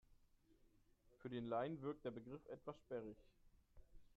[1.19, 3.17] Für den Laien wirkt der Begriff etwas sperrig.